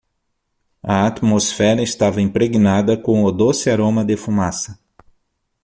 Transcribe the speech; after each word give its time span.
A 0.81 1.05
atmosfera 1.05 1.79
estava 1.83 2.19
impregnada 2.19 2.97
com 2.97 3.23
o 3.23 3.31
doce 3.31 3.69
aroma 3.69 4.03
de 4.03 4.17
fumaça. 4.17 4.79